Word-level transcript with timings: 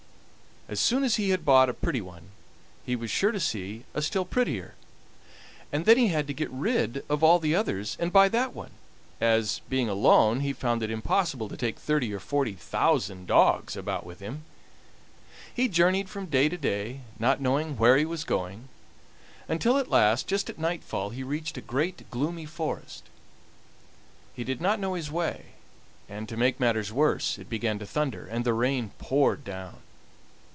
As 0.69 0.79
soon 0.79 1.03
as 1.03 1.17
he 1.17 1.31
had 1.31 1.43
bought 1.43 1.67
a 1.67 1.73
pretty 1.73 1.99
one 1.99 2.29
he 2.85 2.95
was 2.95 3.11
sure 3.11 3.33
to 3.33 3.41
see 3.41 3.83
a 3.93 4.01
still 4.01 4.23
prettier, 4.23 4.75
and 5.69 5.83
then 5.85 5.97
he 5.97 6.07
had 6.07 6.27
to 6.27 6.33
get 6.33 6.49
rid 6.49 7.03
of 7.09 7.21
all 7.21 7.39
the 7.39 7.53
others 7.53 7.97
and 7.99 8.13
buy 8.13 8.29
that 8.29 8.55
one, 8.55 8.71
as, 9.19 9.59
being 9.67 9.89
alone, 9.89 10.39
he 10.39 10.53
found 10.53 10.81
it 10.81 10.89
impossible 10.89 11.49
to 11.49 11.57
take 11.57 11.77
thirty 11.77 12.13
or 12.13 12.21
forty 12.21 12.53
thousand 12.53 13.27
dogs 13.27 13.75
about 13.75 14.05
with 14.05 14.21
him. 14.21 14.45
He 15.53 15.67
journeyed 15.67 16.09
from 16.09 16.27
day 16.27 16.47
to 16.47 16.55
day, 16.55 17.01
not 17.19 17.41
knowing 17.41 17.75
where 17.77 17.97
he 17.97 18.05
was 18.05 18.23
going, 18.23 18.69
until 19.49 19.77
at 19.77 19.89
last, 19.89 20.25
just 20.25 20.49
at 20.49 20.57
nightfall, 20.57 21.09
he 21.09 21.21
reached 21.21 21.57
a 21.57 21.61
great, 21.61 22.09
gloomy 22.09 22.45
forest. 22.45 23.03
He 24.33 24.45
did 24.45 24.61
not 24.61 24.79
know 24.79 24.93
his 24.93 25.11
way, 25.11 25.47
and, 26.07 26.29
to 26.29 26.37
make 26.37 26.61
matters 26.61 26.93
worse, 26.93 27.37
it 27.37 27.49
began 27.49 27.77
to 27.79 27.85
thunder, 27.85 28.25
and 28.25 28.45
the 28.45 28.53
rain 28.53 28.91
poured 28.99 29.43
down. 29.43 29.81